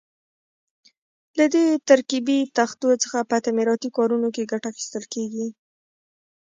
[1.37, 5.47] له دې ترکیبي تختو څخه په تعمیراتي کارونو کې ګټه اخیستل کېږي.